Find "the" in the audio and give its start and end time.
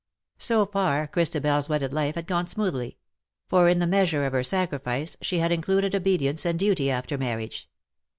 3.77-3.85